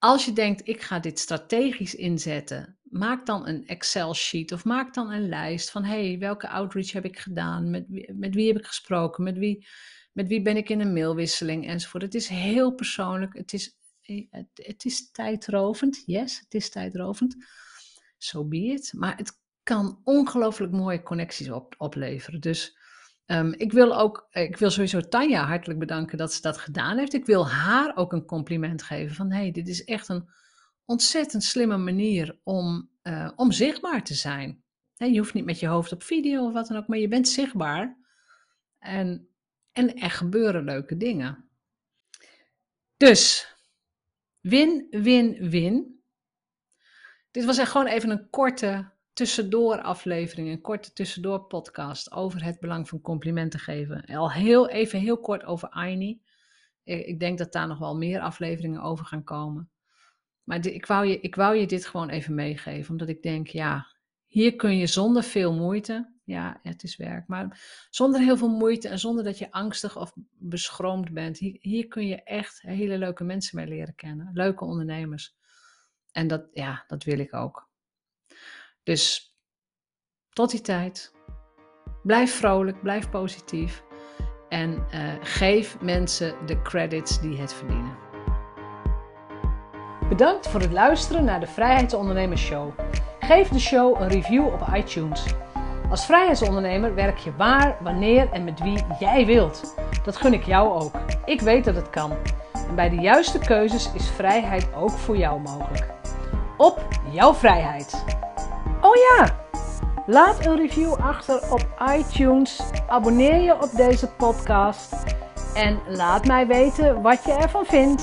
Als 0.04 0.24
je 0.24 0.32
denkt, 0.32 0.68
ik 0.68 0.82
ga 0.82 0.98
dit 0.98 1.18
strategisch 1.18 1.94
inzetten, 1.94 2.78
maak 2.82 3.26
dan 3.26 3.46
een 3.48 3.66
Excel-sheet 3.66 4.52
of 4.52 4.64
maak 4.64 4.94
dan 4.94 5.10
een 5.10 5.28
lijst 5.28 5.70
van, 5.70 5.84
hey, 5.84 6.18
welke 6.18 6.48
outreach 6.48 6.92
heb 6.92 7.04
ik 7.04 7.18
gedaan? 7.18 7.70
Met, 7.70 7.84
met 8.16 8.34
wie 8.34 8.46
heb 8.46 8.58
ik 8.58 8.66
gesproken? 8.66 9.24
Met 9.24 9.38
wie, 9.38 9.66
met 10.12 10.28
wie 10.28 10.42
ben 10.42 10.56
ik 10.56 10.68
in 10.68 10.80
een 10.80 10.92
mailwisseling? 10.92 11.66
Enzovoort. 11.66 12.02
Het 12.02 12.14
is 12.14 12.28
heel 12.28 12.74
persoonlijk. 12.74 13.36
Het 13.36 13.52
is, 13.52 13.76
het, 14.30 14.46
het 14.54 14.84
is 14.84 15.10
tijdrovend. 15.10 16.02
Yes, 16.06 16.38
het 16.38 16.54
is 16.54 16.70
tijdrovend. 16.70 17.36
So 18.18 18.44
be 18.44 18.56
it. 18.56 18.92
Maar 18.96 19.16
het 19.16 19.40
kan 19.62 20.00
ongelooflijk 20.02 20.72
mooie 20.72 21.02
connecties 21.02 21.50
op, 21.50 21.74
opleveren. 21.78 22.40
Dus 22.40 22.78
Um, 23.26 23.52
ik 23.52 23.72
wil 23.72 23.98
ook, 23.98 24.26
ik 24.30 24.56
wil 24.56 24.70
sowieso 24.70 25.00
Tanja 25.00 25.44
hartelijk 25.44 25.78
bedanken 25.78 26.18
dat 26.18 26.32
ze 26.32 26.40
dat 26.40 26.58
gedaan 26.58 26.98
heeft. 26.98 27.12
Ik 27.12 27.26
wil 27.26 27.48
haar 27.48 27.96
ook 27.96 28.12
een 28.12 28.24
compliment 28.24 28.82
geven 28.82 29.14
van, 29.14 29.32
hey, 29.32 29.50
dit 29.50 29.68
is 29.68 29.84
echt 29.84 30.08
een 30.08 30.28
ontzettend 30.84 31.44
slimme 31.44 31.76
manier 31.76 32.40
om, 32.42 32.90
uh, 33.02 33.30
om 33.36 33.52
zichtbaar 33.52 34.04
te 34.04 34.14
zijn. 34.14 34.62
Je 34.96 35.18
hoeft 35.18 35.34
niet 35.34 35.44
met 35.44 35.60
je 35.60 35.66
hoofd 35.66 35.92
op 35.92 36.02
video 36.02 36.46
of 36.46 36.52
wat 36.52 36.66
dan 36.66 36.76
ook, 36.76 36.86
maar 36.86 36.98
je 36.98 37.08
bent 37.08 37.28
zichtbaar. 37.28 37.96
En, 38.78 39.28
en 39.72 39.94
er 39.94 40.10
gebeuren 40.10 40.64
leuke 40.64 40.96
dingen. 40.96 41.48
Dus, 42.96 43.54
win, 44.40 44.86
win, 44.90 45.50
win. 45.50 46.02
Dit 47.30 47.44
was 47.44 47.58
echt 47.58 47.70
gewoon 47.70 47.86
even 47.86 48.10
een 48.10 48.30
korte 48.30 48.92
tussendoor 49.14 49.80
aflevering, 49.80 50.48
een 50.48 50.60
korte 50.60 50.92
tussendoor 50.92 51.40
podcast 51.40 52.12
over 52.12 52.44
het 52.44 52.60
belang 52.60 52.88
van 52.88 53.00
complimenten 53.00 53.60
geven. 53.60 54.04
Al 54.04 54.32
heel 54.32 54.68
even 54.68 54.98
heel 54.98 55.20
kort 55.20 55.44
over 55.44 55.68
Aini. 55.68 56.22
Ik 56.84 57.20
denk 57.20 57.38
dat 57.38 57.52
daar 57.52 57.66
nog 57.66 57.78
wel 57.78 57.96
meer 57.96 58.20
afleveringen 58.20 58.82
over 58.82 59.04
gaan 59.04 59.24
komen. 59.24 59.70
Maar 60.44 60.66
ik, 60.66 60.86
wou 60.86 61.06
je, 61.06 61.20
ik 61.20 61.34
wou 61.34 61.56
je 61.56 61.66
dit 61.66 61.86
gewoon 61.86 62.08
even 62.08 62.34
meegeven, 62.34 62.90
omdat 62.90 63.08
ik 63.08 63.22
denk, 63.22 63.48
ja, 63.48 63.86
hier 64.26 64.56
kun 64.56 64.76
je 64.76 64.86
zonder 64.86 65.22
veel 65.22 65.52
moeite, 65.52 66.12
ja, 66.24 66.60
het 66.62 66.82
is 66.82 66.96
werk, 66.96 67.28
maar 67.28 67.60
zonder 67.90 68.20
heel 68.20 68.36
veel 68.36 68.56
moeite 68.56 68.88
en 68.88 68.98
zonder 68.98 69.24
dat 69.24 69.38
je 69.38 69.50
angstig 69.50 69.96
of 69.98 70.12
beschroomd 70.38 71.12
bent, 71.12 71.38
hier, 71.38 71.56
hier 71.60 71.88
kun 71.88 72.06
je 72.06 72.22
echt 72.22 72.62
hele 72.62 72.98
leuke 72.98 73.24
mensen 73.24 73.56
mee 73.56 73.66
leren 73.66 73.94
kennen, 73.94 74.30
leuke 74.32 74.64
ondernemers. 74.64 75.36
En 76.12 76.26
dat, 76.26 76.48
ja, 76.52 76.84
dat 76.86 77.04
wil 77.04 77.18
ik 77.18 77.34
ook. 77.34 77.68
Dus 78.84 79.34
tot 80.30 80.50
die 80.50 80.60
tijd, 80.60 81.12
blijf 82.02 82.34
vrolijk, 82.34 82.82
blijf 82.82 83.10
positief 83.10 83.82
en 84.48 84.86
uh, 84.94 85.12
geef 85.20 85.80
mensen 85.80 86.46
de 86.46 86.62
credits 86.62 87.20
die 87.20 87.36
het 87.36 87.54
verdienen. 87.54 87.96
Bedankt 90.08 90.48
voor 90.48 90.60
het 90.60 90.72
luisteren 90.72 91.24
naar 91.24 91.40
de 91.40 91.46
Vrijheidsondernemers 91.46 92.42
Show. 92.42 92.70
Geef 93.20 93.48
de 93.48 93.58
show 93.58 94.00
een 94.00 94.08
review 94.08 94.46
op 94.46 94.68
iTunes. 94.74 95.24
Als 95.90 96.06
vrijheidsondernemer 96.06 96.94
werk 96.94 97.18
je 97.18 97.36
waar, 97.36 97.76
wanneer 97.80 98.30
en 98.32 98.44
met 98.44 98.60
wie 98.60 98.78
jij 98.98 99.26
wilt. 99.26 99.74
Dat 100.04 100.16
gun 100.16 100.32
ik 100.32 100.44
jou 100.44 100.82
ook. 100.82 100.94
Ik 101.24 101.40
weet 101.40 101.64
dat 101.64 101.74
het 101.74 101.90
kan. 101.90 102.12
En 102.68 102.74
bij 102.74 102.88
de 102.88 102.96
juiste 102.96 103.38
keuzes 103.38 103.92
is 103.92 104.10
vrijheid 104.10 104.74
ook 104.74 104.90
voor 104.90 105.16
jou 105.16 105.40
mogelijk. 105.40 105.86
Op 106.56 106.88
jouw 107.10 107.34
vrijheid. 107.34 108.04
Oh 108.94 109.00
ja, 109.00 109.36
laat 110.06 110.46
een 110.46 110.56
review 110.56 110.92
achter 110.92 111.40
op 111.50 111.66
iTunes. 111.96 112.60
Abonneer 112.88 113.40
je 113.40 113.54
op 113.62 113.70
deze 113.76 114.08
podcast. 114.08 114.92
En 115.54 115.78
laat 115.88 116.26
mij 116.26 116.46
weten 116.46 117.02
wat 117.02 117.24
je 117.24 117.32
ervan 117.32 117.64
vindt. 117.64 118.02